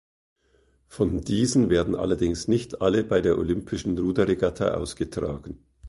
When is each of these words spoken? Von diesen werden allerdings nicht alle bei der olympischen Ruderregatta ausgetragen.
Von 0.87 1.21
diesen 1.21 1.69
werden 1.69 1.93
allerdings 1.93 2.47
nicht 2.47 2.81
alle 2.81 3.03
bei 3.03 3.21
der 3.21 3.37
olympischen 3.37 3.95
Ruderregatta 3.99 4.69
ausgetragen. 4.73 5.63